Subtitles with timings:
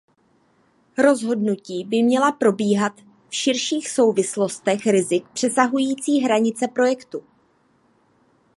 [0.97, 2.93] Rozhodnutí by měla probíhat
[3.29, 7.23] v širších souvislostech rizik přesahující hranice projektu.